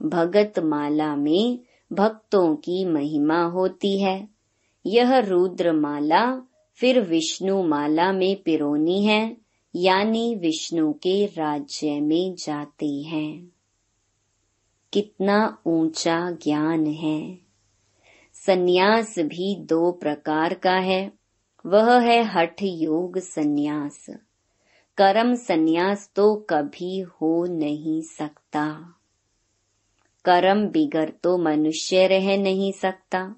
भगत 0.03 0.53
माला 0.59 1.15
में 1.15 1.59
भक्तों 1.93 2.55
की 2.55 2.85
महिमा 2.85 3.43
होती 3.43 4.01
है। 4.01 4.29
यह 4.85 5.17
रुद्र 5.17 5.73
माला 5.73 6.41
फिर 6.75 7.01
विष्णु 7.01 7.63
माला 7.63 8.11
में 8.11 8.43
पिरोनी 8.43 9.03
है, 9.03 9.38
यानी 9.75 10.35
विष्णु 10.35 10.93
के 10.93 11.25
राज्य 11.25 11.99
में 11.99 12.35
जाते 12.35 13.01
हैं। 13.01 13.51
कितना 14.93 15.57
ऊँचा 15.65 16.31
ज्ञान 16.31 16.88
है। 16.88 17.38
सन्यास 18.33 19.15
भी 19.19 19.55
दो 19.55 19.91
प्रकार 19.91 20.53
का 20.53 20.75
है, 20.75 21.11
वह 21.65 21.99
है 21.99 22.23
हठ 22.23 22.63
योग 22.63 23.17
सन्यास। 23.17 24.05
कर्म 25.00 25.36
संन्यास 25.36 26.12
तो 26.15 26.36
कभी 26.36 27.00
हो 27.00 27.46
नहीं 27.46 28.01
सकता। 28.01 28.94
कर्म 30.25 30.68
बिगर 30.68 31.13
तो 31.24 31.38
मनुष्य 31.38 32.08
रह 32.08 32.38
नहीं 32.38 32.72
सकता। 32.72 33.36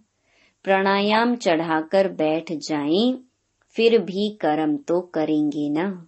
प्राणायाम 0.64 1.36
चढ़ाकर 1.36 2.08
बैठ 2.08 2.52
जाएँ, 2.52 3.24
फिर 3.68 3.98
भी 3.98 4.30
कर्म 4.30 4.78
तो 4.78 5.02
करेंगे 5.02 5.70
ना। 5.70 6.08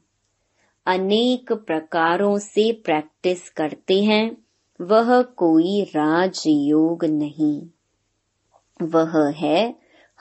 अनेक 0.86 1.52
प्रकारों 1.52 2.38
से 2.38 2.72
प्रैक्टिस 2.72 3.50
करते 3.50 4.04
हैं 4.04 4.38
वह 4.82 5.22
कोई 5.22 5.84
राजयोग 5.84 7.06
नहीं। 7.06 7.68
वह 8.82 9.32
है 9.32 9.76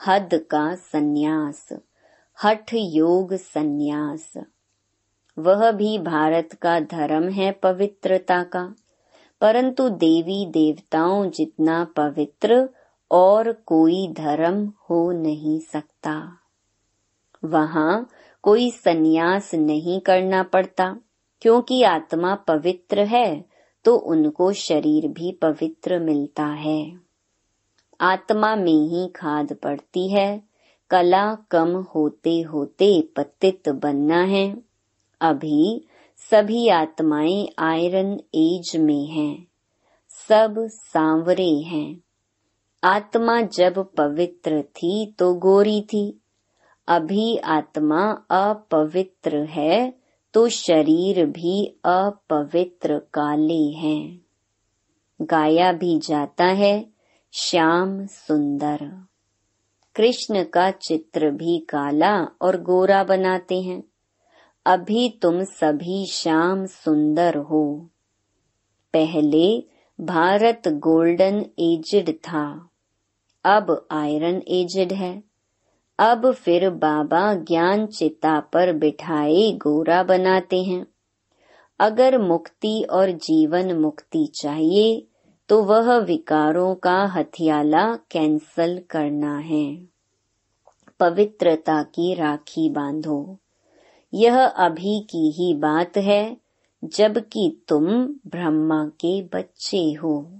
हद 0.07 0.29
का 0.33 0.75
सन्यास 0.75 1.69
हठ 2.43 2.73
योग 2.73 3.33
सन्यास। 3.33 4.33
वह 5.37 5.71
भी 5.71 5.97
भारत 5.97 6.49
का 6.61 6.79
धर्म 6.79 7.29
है 7.29 7.51
पवित्रता 7.51 8.43
का। 8.43 8.75
परंतु 9.41 9.89
देवी 9.89 10.45
देवताओं 10.45 11.29
जितना 11.29 11.83
पवित्र 11.83 12.69
और 13.11 13.51
कोई 13.51 14.07
धर्म 14.07 14.73
हो 14.89 15.11
नहीं 15.11 15.59
सकता। 15.59 16.37
वहाँ 17.43 18.09
कोई 18.41 18.71
सन्यास 18.71 19.55
नहीं 19.55 19.99
करना 19.99 20.43
पड़ता। 20.43 20.97
क्योंकि 21.41 21.83
आत्मा 21.83 22.35
पवित्र 22.35 22.99
है 22.99 23.45
तो 23.85 23.95
उनको 23.95 24.51
शरीर 24.53 25.07
भी 25.07 25.31
पवित्र 25.31 25.99
मिलता 25.99 26.45
है। 26.45 26.93
आत्मा 28.01 28.55
में 28.55 28.87
ही 28.89 29.07
खाद 29.07 29.53
पड़ती 29.53 30.09
है, 30.09 30.43
कला 30.89 31.35
कम 31.35 31.77
होते 31.95 32.41
होते 32.41 33.01
पतित 33.15 33.69
बनना 33.69 34.23
है। 34.23 34.72
अभी 35.23 35.85
सभी 36.31 36.67
आत्माएँ 36.69 37.47
आयरन 37.59 38.13
एज 38.35 38.71
में 38.77 39.05
हैं, 39.07 39.47
सब 40.29 40.55
सांवरे 40.69 41.51
हैं। 41.61 42.01
आत्मा 42.83 43.41
जब 43.41 43.77
पवित्र 43.97 44.61
थी 44.61 45.05
तो 45.19 45.33
गोरी 45.35 45.81
थी, 45.81 46.19
अभी 46.87 47.37
आत्मा 47.37 48.01
अपवित्र 48.31 49.43
है 49.43 49.93
तो 50.33 50.47
शरीर 50.49 51.25
भी 51.25 51.65
अपवित्र 51.85 52.97
काले 53.13 53.63
हैं। 53.77 54.21
गाया 55.21 55.71
भी 55.71 55.97
जाता 55.99 56.45
है, 56.45 56.85
श्याम 57.33 58.05
सुंदर। 58.05 58.91
कृष्ण 59.95 60.43
का 60.43 60.69
चित्र 60.71 61.29
भी 61.31 61.57
काला 61.59 62.17
और 62.41 62.61
गोरा 62.61 63.03
बनाते 63.03 63.61
हैं। 63.61 63.83
अभी 64.65 65.19
तुम 65.21 65.43
सभी 65.43 66.05
श्याम 66.05 66.65
सुंदर 66.65 67.37
हो। 67.37 67.89
पहले 68.93 69.63
भारत 70.01 70.61
गोल्डन 70.67 71.45
एजड 71.59 72.13
था। 72.13 72.69
अब 73.45 73.87
आयरन 73.91 74.41
एजड 74.47 74.93
है। 74.93 75.23
अब 75.99 76.31
फिर 76.31 76.69
बाबा 76.69 77.33
ज्ञान 77.33 77.85
चिता 77.85 78.39
पर 78.39 78.73
बिठाए 78.73 79.51
गोरा 79.51 80.03
बनाते 80.03 80.63
हैं। 80.63 80.87
अगर 81.79 82.21
मुक्ति 82.21 82.85
और 82.91 83.11
जीवन 83.11 83.77
मुक्ति 83.77 84.25
चाहिए 84.25 85.07
तो 85.49 85.63
वह 85.63 85.97
विकारों 85.97 86.75
का 86.75 87.05
हथियाला 87.05 87.95
कैंसल 87.95 88.81
करना 88.89 89.37
है। 89.37 89.87
पवित्रता 90.99 91.83
की 91.83 92.13
राखी 92.13 92.69
बांधो। 92.69 93.37
यह 94.13 94.45
अभी 94.45 94.99
की 94.99 95.31
ही 95.31 95.53
बात 95.53 95.97
है, 95.97 96.37
जबकि 96.83 97.63
तुम 97.67 97.85
ब्रह्मा 98.03 98.85
के 98.85 99.21
बच्चे 99.21 99.91
हो। 99.91 100.31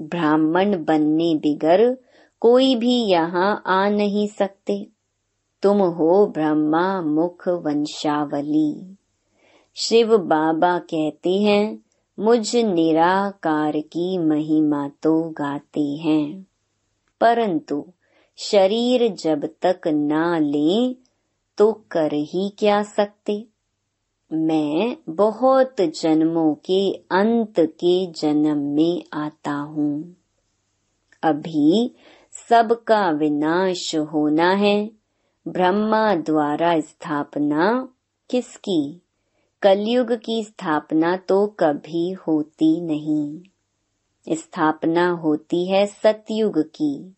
ब्राह्मण 0.00 0.84
बनने 0.84 1.34
बिगर 1.34 1.98
कोई 2.40 2.76
भी 2.76 3.04
यहाँ 3.04 3.62
आ 3.66 3.88
नहीं 3.88 4.28
सकते। 4.28 4.86
तुम 5.62 5.78
हो 5.78 6.26
ब्रह्मा 6.26 7.02
मुख 7.02 7.48
वंशावली। 7.48 8.96
शिव 9.74 10.18
बाबा 10.18 10.78
कहते 10.78 11.42
हैं, 11.42 11.78
मुझ 12.18 12.56
निराकार 12.56 13.80
की 13.80 14.18
महिमा 14.18 14.88
तो 14.88 15.22
गाते 15.22 15.96
हैं। 15.96 16.46
परंतु 17.20 17.86
शरीर 18.36 19.08
जब 19.08 19.48
तक 19.62 19.80
ना 19.86 20.38
लें 20.38 20.96
तो 21.58 21.72
कर 21.90 22.12
ही 22.12 22.52
क्या 22.58 22.82
सकते? 22.82 23.46
मैं 24.32 24.96
बहुत 25.08 25.76
जन्मों 25.80 26.54
के 26.54 26.92
अंत 26.92 27.60
के 27.60 28.06
जन्म 28.06 28.58
में 28.58 29.04
आता 29.12 29.52
हूँ। 29.52 30.16
अभी 31.22 31.94
सबका 32.48 33.10
विनाश 33.10 33.96
होना 33.96 34.50
है। 34.50 34.90
ब्रह्मा 35.48 36.14
द्वारा 36.14 36.80
स्थापना 36.80 37.88
किसकी? 38.30 39.00
कलयुग 39.62 40.12
की 40.12 40.44
स्थापना 40.44 41.16
तो 41.16 41.46
कभी 41.46 42.12
होती 42.12 42.80
नहीं। 42.80 43.40
स्थापना 44.28 45.10
होती 45.10 45.66
है 45.66 45.86
सतयुग 45.86 46.58
की। 46.58 47.16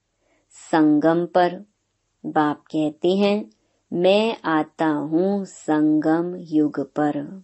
संगम 0.51 1.27
पर, 1.27 1.64
बाप 2.27 2.61
कहते 2.61 3.16
हैं 3.16 3.51
मैं 3.92 4.37
आता 4.44 4.87
हूँ 4.87 5.44
संगम 5.44 6.35
युग 6.37 6.81
पर। 6.81 7.42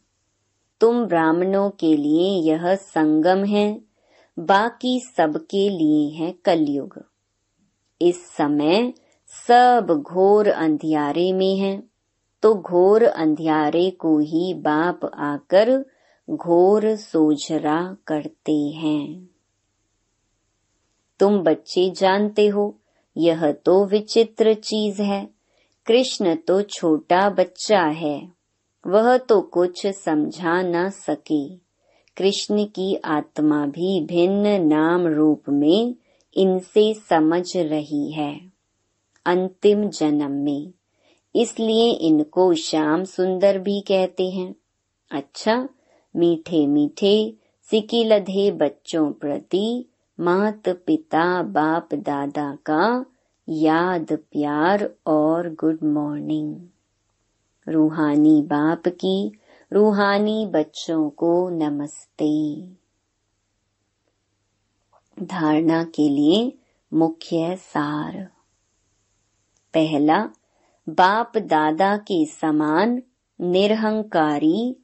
तुम 0.80 1.04
ब्राह्मणों 1.04 1.70
के 1.70 1.96
लिए 1.96 2.28
यह 2.42 2.74
संगम 2.74 3.44
है, 3.44 3.80
बाकी 4.38 4.98
सबके 5.00 5.68
लिए 5.68 6.08
है 6.10 6.32
कलयुग। 6.44 6.98
इस 8.00 8.26
समय 8.26 8.92
सब 9.48 10.02
घोर 10.02 10.48
अंधियारे 10.48 11.32
में 11.32 11.56
है 11.56 11.82
तो 12.42 12.54
घोर 12.54 13.02
अंधियारे 13.02 13.90
को 13.90 14.18
ही 14.18 14.54
बाप 14.54 15.04
आकर 15.14 15.70
घोर 16.30 16.96
सोझरा 16.96 17.96
करते 18.06 18.58
हैं। 18.58 19.28
तुम 21.20 21.38
बच्चे 21.38 21.90
जानते 21.90 22.46
हो, 22.46 22.74
यह 23.16 23.50
तो 23.52 23.84
विचित्र 23.84 24.54
चीज़ 24.54 25.02
है 25.02 25.41
कृष्ण 25.86 26.34
तो 26.34 26.62
छोटा 26.62 27.30
बच्चा 27.30 27.82
है। 27.82 28.28
वह 28.86 29.16
तो 29.16 29.40
कुछ 29.40 29.86
समझा 29.86 30.62
न 30.62 30.90
सके। 30.90 31.48
कृष्ण 32.16 32.64
की 32.64 32.96
आत्मा 33.04 33.66
भी 33.66 34.00
भिन्न 34.00 34.46
नाम 34.46 35.06
रूप 35.06 35.42
में 35.48 35.94
इनसे 36.36 36.94
समझ 36.94 37.56
रही 37.56 38.12
है। 38.12 38.40
अंतिम 39.26 39.88
जन्म 39.88 40.30
में। 40.30 40.72
इसलिए 41.36 41.90
इनको 41.90 42.54
श्याम 42.54 43.04
सुंदर 43.04 43.58
भी 43.58 43.80
कहते 43.80 44.30
हैं। 44.30 44.54
अच्छा 45.10 45.68
मीठे 46.16 46.66
मीठे 46.66 47.34
सिकिलधे 47.70 48.50
बच्चों 48.50 49.12
प्रति 49.12 49.88
मात 50.20 50.68
पिता 50.68 51.42
बाप 51.42 51.94
दादा 51.94 52.54
का 52.54 53.06
याद, 53.48 54.12
प्यार 54.12 54.90
और 55.06 55.54
गुड 55.54 55.78
मॉर्निंग। 55.84 56.56
रूहानी 57.68 58.42
बाप 58.42 58.82
की, 58.88 59.32
रूहानी 59.72 60.46
बच्चों 60.46 61.10
को 61.10 61.50
नमस्ते। 61.50 62.62
धारणा 65.22 65.84
के 65.84 66.08
लिए 66.08 66.58
मुख्य 66.94 67.56
सार। 67.56 68.30
पहला, 69.74 70.30
बाप 70.88 71.32
दादा 71.38 71.96
के 71.96 72.26
समान 72.26 73.02
निरहंकारी 73.40 74.76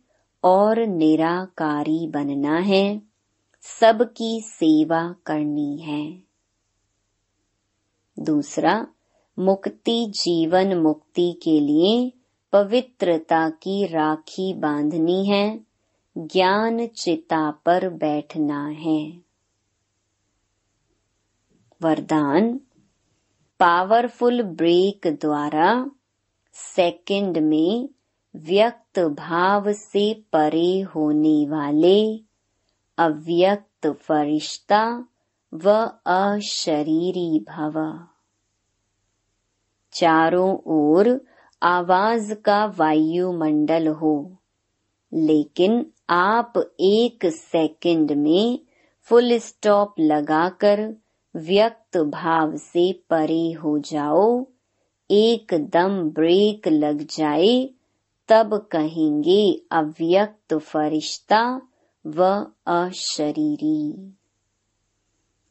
और 0.44 0.79
निराकारी 0.79 2.07
बनना 2.07 2.59
है। 2.59 3.03
सबकी 3.61 4.40
सेवा 4.40 5.14
करनी 5.27 5.77
है। 5.77 6.28
दूसरा, 8.19 8.87
मुक्ति 9.39 10.07
जीवन 10.11 10.75
मुक्ति 10.75 11.41
के 11.43 11.61
लिए 11.61 12.13
पवित्रता 12.53 13.51
की 13.51 13.87
राखी 13.87 14.55
बांधनी 14.55 15.27
है, 15.27 15.61
ज्ञान 16.19 16.87
चिता 16.87 17.51
पर 17.51 17.89
बैठना 17.89 18.67
है। 18.67 19.13
वरदान, 21.83 22.61
पावरफुल 23.61 24.43
ब्रेक 24.43 25.01
द्वारा 25.07 25.91
सेकंड 26.53 27.39
में 27.39 27.89
व्यक्त 28.37 28.99
भाव 28.99 29.73
से 29.73 30.15
परे 30.33 30.81
होने 30.81 31.47
वाले 31.49 32.21
अव्यक्त 32.99 33.87
फरिश्ता 33.87 35.08
व 35.55 35.71
अशरीरी 36.07 37.45
भव। 37.49 38.07
चारों 39.93 40.59
ओर 40.67 41.21
आवाज़ 41.63 42.35
का 42.35 42.65
वायुमंडल 42.67 43.89
हो, 43.89 44.37
लेकिन 45.15 45.87
आप 46.11 46.53
एक 46.81 47.27
सेकंड 47.27 48.13
में 48.13 48.59
फुल 49.03 49.39
स्टॉप 49.39 49.95
लगाकर 50.01 50.95
व्यक्त 51.37 51.97
भाव 51.97 52.57
से 52.57 52.93
परे 53.11 53.53
हो 53.53 53.79
जाओ, 53.79 54.47
एकदम 55.11 56.03
ब्रेक 56.11 56.69
लग 56.69 57.03
जाए, 57.03 57.71
तब 58.29 58.69
कहेंगे 58.73 59.63
अव्यक्त 59.73 60.55
फरिश्ता 60.55 61.61
व 62.07 62.47
अशरीरी। 62.67 64.18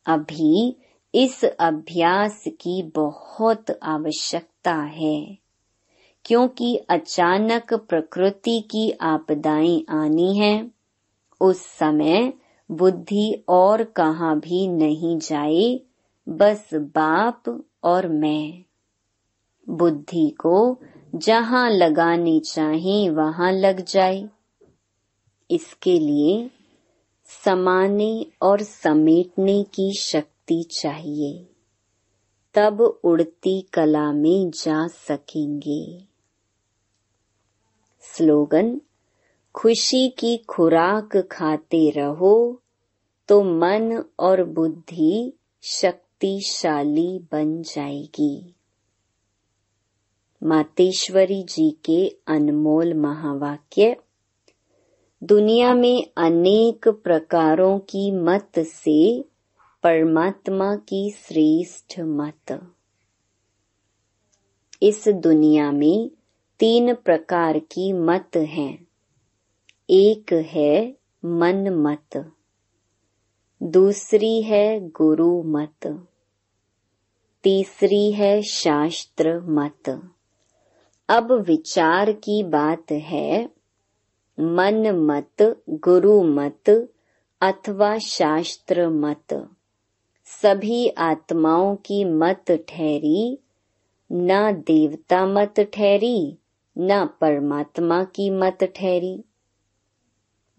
अभी 0.07 0.77
इस 1.15 1.45
अभ्यास 1.45 2.43
की 2.47 2.83
बहुत 2.83 3.65
आवश्यकता 3.83 4.75
है, 4.75 5.37
क्योंकि 6.25 6.75
अचानक 6.89 7.73
प्रकृति 7.73 8.59
की 8.71 8.91
आपदाएँ 8.91 9.85
आनी 9.89 10.37
है। 10.37 10.71
उस 11.41 11.61
समय 11.61 12.33
बुद्धि 12.71 13.43
और 13.47 13.83
कहा 13.83 14.35
भी 14.35 14.67
नहीं 14.67 15.17
जाए, 15.17 15.79
बस 16.29 16.69
बाप 16.73 17.65
और 17.83 18.07
मैं। 18.07 18.63
बुद्धि 19.69 20.29
को 20.29 20.77
जहाँ 21.15 21.69
लगानी 21.69 22.39
चाहे, 22.39 23.09
वहाँ 23.09 23.51
लग 23.51 23.85
जाए। 23.85 24.29
इसके 25.51 25.99
लिए 25.99 26.49
समाने 27.27 28.25
और 28.41 28.61
समेटने 28.61 29.63
की 29.63 29.93
शक्ति 29.99 30.65
चाहिए। 30.71 31.47
तब 32.53 32.81
उड़ती 32.81 33.61
कला 33.61 34.11
में 34.11 34.49
जा 34.49 34.87
सकेंगे। 34.87 36.03
स्लोगन, 38.01 38.81
खुशी 39.55 40.09
की 40.09 40.37
खुराक 40.37 41.17
खाते 41.17 41.89
रहो 41.89 42.61
तो 43.27 43.43
मन 43.43 44.03
और 44.19 44.43
बुद्धि 44.43 45.33
शक्तिशाली 45.61 47.19
बन 47.31 47.61
जाएगी। 47.61 48.55
मातेश्वरी 50.43 51.43
जी 51.43 51.77
के 51.85 52.17
अनमोल 52.27 52.93
महावाक्य। 52.93 53.95
दुनिया 55.23 55.73
में 55.73 56.07
अनेक 56.17 56.87
प्रकारों 56.87 57.79
की 57.79 58.11
मत 58.11 58.51
से 58.59 59.21
परमात्मा 59.83 60.75
की 60.75 61.09
श्रेष्ठ 61.09 61.99
मत। 61.99 62.71
इस 64.83 65.07
दुनिया 65.07 65.71
में 65.71 66.11
तीन 66.59 66.93
प्रकार 66.93 67.59
की 67.59 67.93
मत 67.93 68.31
हैं। 68.35 68.87
एक 69.89 70.33
है 70.33 70.97
मन 71.25 71.69
मत, 71.69 72.31
दूसरी 73.63 74.41
है 74.41 74.89
गुरु 74.89 75.43
मत, 75.43 76.07
तीसरी 77.43 78.11
है 78.11 78.41
शास्त्र 78.41 79.39
मत। 79.39 80.09
अब 81.09 81.31
विचार 81.31 82.11
की 82.11 82.43
बात 82.43 82.91
है 82.91 83.56
मन 84.39 84.91
मत 84.91 85.63
गुरु 85.69 86.23
मत 86.23 86.89
अथवा 87.41 87.97
शास्त्र 87.97 88.89
मत 88.89 89.49
सभी 90.25 90.87
आत्माओं 90.87 91.75
की 91.75 92.05
मत 92.05 92.45
ठहरी, 92.51 93.39
न 94.11 94.51
देवता 94.51 95.25
मत 95.25 95.59
ठहरी, 95.59 96.37
न 96.77 97.05
परमात्मा 97.05 98.03
की 98.03 98.29
मत 98.29 98.57
ठहरी। 98.63 99.23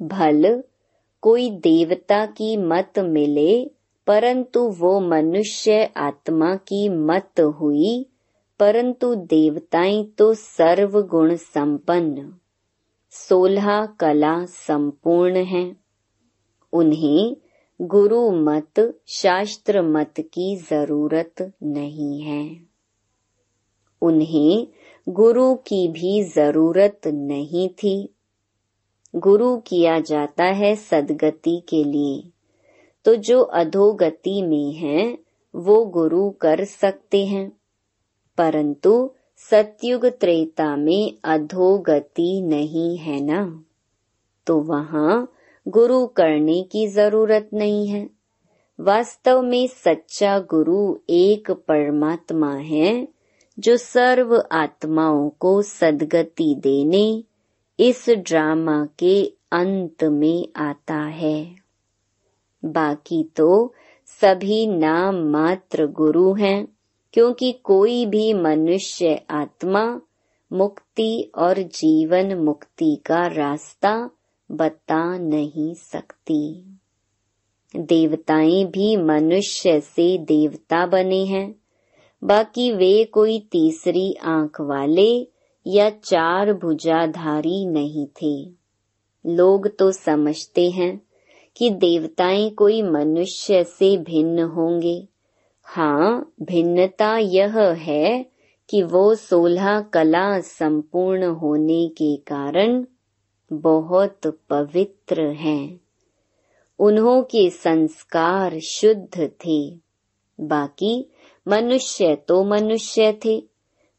भल, 0.02 0.64
कोई 1.22 1.50
देवता 1.50 2.26
की 2.26 2.56
मत 2.56 2.98
मिले, 2.98 3.70
परंतु 4.06 4.60
वो 4.60 5.00
मनुष्य 5.00 5.90
आत्मा 5.96 6.56
की 6.56 6.88
मत 6.88 7.40
हुई, 7.40 8.06
परंतु 8.60 9.14
देवताएँ 9.14 10.04
तो 10.04 10.34
सर्व 10.34 11.02
गुण 11.02 11.36
संपन्न। 11.36 12.34
सोलह 13.18 13.86
कला 13.86 14.44
संपूर्ण 14.44 15.36
हैं। 15.36 15.80
उन्हें 16.72 17.36
गुरु 17.80 18.30
मत, 18.30 19.00
शास्त्र 19.06 19.82
मत 19.82 20.14
की 20.20 20.56
ज़रूरत 20.56 21.52
नहीं 21.62 22.20
है। 22.20 22.60
उन्हें 24.02 24.68
गुरु 25.08 25.54
की 25.54 25.88
भी 25.88 26.24
ज़रूरत 26.24 27.00
नहीं 27.06 27.68
थी। 27.68 28.14
गुरु 29.16 29.56
किया 29.56 30.00
जाता 30.00 30.44
है 30.44 30.74
सदगति 30.74 31.62
के 31.68 31.84
लिए। 31.84 32.30
तो 33.04 33.14
जो 33.14 33.40
अधोगति 33.40 34.42
में 34.42 34.72
है, 34.72 35.18
वो 35.54 35.84
गुरु 35.84 36.30
कर 36.30 36.64
सकते 36.64 37.26
हैं। 37.26 37.52
परंतु 38.38 39.10
सतयुग 39.38 40.06
त्रेता 40.06 40.76
में 40.76 41.14
अधोगति 41.24 42.42
नहीं 42.42 42.98
है 42.98 43.20
ना? 43.20 43.64
तो 44.46 44.58
वहाँ 44.58 45.32
गुरु 45.68 46.06
करने 46.06 46.62
की 46.62 46.86
ज़रूरत 46.86 47.50
नहीं 47.54 47.86
है। 47.86 48.10
वास्तव 48.80 49.42
में 49.42 49.66
सच्चा 49.66 50.38
गुरु 50.38 50.96
एक 51.10 51.50
परमात्मा 51.50 52.54
है, 52.54 53.08
जो 53.58 53.76
सर्व 53.76 54.44
आत्माओं 54.52 55.30
को 55.30 55.62
सदगति 55.62 56.54
देने 56.58 57.24
इस 57.80 58.10
ड्रामा 58.10 58.88
के 58.98 59.32
अंत 59.52 60.04
में 60.04 60.48
आता 60.56 60.96
है। 60.96 61.56
बाकी 62.64 63.24
तो 63.24 63.74
सभी 64.06 64.66
नाम 64.66 65.14
मात्र 65.14 65.86
गुरु 65.86 66.32
हैं। 66.34 66.77
क्योंकि 67.12 67.52
कोई 67.52 68.06
भी 68.06 68.34
मनुष्य 68.34 69.22
आत्मा, 69.30 70.00
मुक्ति 70.52 71.32
और 71.34 71.58
जीवन 71.58 72.34
मुक्ति 72.34 72.98
का 73.06 73.26
रास्ता 73.26 74.10
बता 74.50 75.18
नहीं 75.18 75.74
सकती। 75.74 76.64
देवताएँ 77.76 78.64
भी 78.64 78.96
मनुष्य 78.96 79.80
से 79.80 80.18
देवता 80.18 80.86
बने 80.86 81.24
हैं। 81.24 81.54
बाकी 82.24 82.72
वे 82.72 83.04
कोई 83.04 83.40
तीसरी 83.40 84.14
आँख 84.14 84.60
वाले 84.60 85.28
या 85.66 85.90
चार 85.90 86.52
भुजाधारी 86.52 87.66
नहीं 87.66 88.06
थे। 88.06 88.52
लोग 89.26 89.76
तो 89.78 89.92
समझते 89.92 90.70
हैं 90.70 91.02
कि 91.56 91.70
देवताएँ 91.70 92.50
कोई 92.50 92.82
मनुष्य 92.82 93.64
से 93.64 93.96
भिन्न 93.96 94.42
होंगे। 94.42 95.08
हाँ 95.70 96.32
भिन्नता 96.42 97.18
यह 97.18 97.58
है 97.60 98.26
कि 98.70 98.82
वो 98.82 99.14
सोलह 99.14 99.80
कला 99.80 100.40
संपूर्ण 100.40 101.24
होने 101.24 101.88
के 101.88 102.16
कारण 102.16 102.84
बहुत 103.52 104.42
पवित्र 104.50 105.22
हैं। 105.22 105.80
उन्हों 106.78 107.22
के 107.22 107.50
संस्कार 107.50 108.58
शुद्ध 108.58 109.30
थे। 109.46 109.70
बाकी, 110.40 111.10
मनुष्य 111.48 112.16
तो 112.16 112.44
मनुष्य 112.44 113.18
थे। 113.24 113.44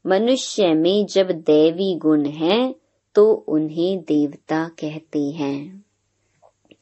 मनुष्य 0.06 0.74
में 0.74 1.06
जब 1.06 1.30
दैवी 1.30 1.94
गुण 1.94 2.24
है 2.24 2.74
तो 3.14 3.32
उन्हें 3.32 4.00
देवता 4.00 4.68
कहते 4.68 5.30
हैं। 5.30 5.84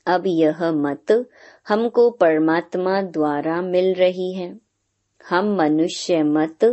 अब 0.07 0.23
यह 0.27 0.73
मत 0.73 1.29
हमको 1.69 2.11
परमात्मा 2.11 3.03
द्वारा 3.03 3.63
मिल 3.63 3.95
रही 3.95 4.33
है। 4.33 4.68
हम 5.29 5.57
मनुष्य 5.57 6.23
मत 6.23 6.65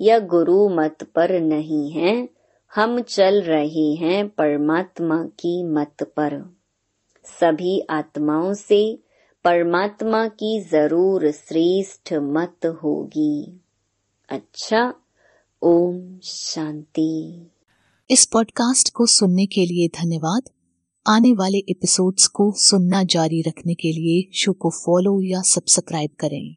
या 0.00 0.18
गुरु 0.18 0.68
मत 0.68 1.02
पर 1.14 1.40
नहीं 1.40 1.90
हैं, 1.90 2.28
हम 2.72 3.00
चल 3.00 3.42
रहे 3.42 3.90
हैं 3.94 4.28
परमात्मा 4.28 5.22
की 5.40 5.62
मत 5.64 6.02
पर। 6.02 6.56
सभी 7.40 7.80
आत्माओं 7.90 8.54
से 8.54 8.98
परमात्मा 9.44 10.26
की 10.28 10.60
ज़रूर 10.60 11.30
श्रेष्ठ 11.30 12.12
मत 12.12 12.66
होगी। 12.82 13.60
अच्छा 14.28 14.94
ओम 15.62 16.18
शांति। 16.22 17.12
इस 18.10 18.24
पॉडकास्ट 18.26 18.92
को 18.94 19.06
सुनने 19.06 19.46
के 19.46 19.66
लिए 19.66 19.88
धन्यवाद। 19.88 20.50
आने 21.06 21.32
वाले 21.32 21.58
एपिसोड्स 21.58 22.26
को 22.26 22.52
सुनना 22.56 23.02
जारी 23.04 23.42
रखने 23.42 23.74
के 23.74 23.92
लिए 23.92 24.30
शो 24.34 24.52
को 24.52 24.70
फॉलो 24.70 25.20
या 25.22 25.40
सब्सक्राइब 25.40 26.10
करें। 26.20 26.50